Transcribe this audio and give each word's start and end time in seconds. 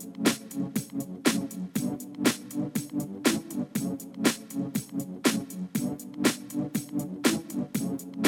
Thank 0.00 0.26
you. 8.16 8.27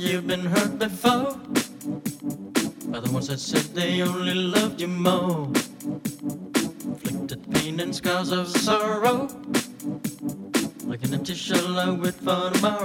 You've 0.00 0.26
been 0.26 0.46
hurt 0.46 0.78
before 0.78 1.34
by 2.90 3.00
the 3.00 3.10
ones 3.12 3.28
that 3.28 3.38
said 3.38 3.62
they 3.74 4.00
only 4.00 4.34
loved 4.34 4.80
you 4.80 4.88
more. 4.88 5.46
Inflicted 7.04 7.50
pain 7.50 7.80
and 7.80 7.94
scars 7.94 8.32
of 8.32 8.48
sorrow, 8.48 9.28
like 10.84 11.04
an 11.04 11.12
empty 11.12 11.34
shell 11.34 11.78
I 11.78 11.90
wait 11.90 12.14
for 12.14 12.50
tomorrow. 12.50 12.79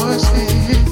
You 0.00 0.89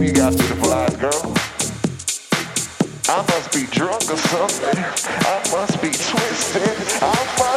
you 0.00 0.12
got 0.12 0.34
beautiful 0.34 0.72
eyes, 0.72 0.96
girl. 0.96 1.34
I 3.08 3.20
must 3.28 3.52
be 3.52 3.66
drunk 3.66 4.02
or 4.10 4.16
something. 4.16 4.78
I 4.78 5.42
must 5.52 5.82
be 5.82 5.90
twisted. 5.90 7.02
I'm 7.02 7.26
fine. 7.36 7.51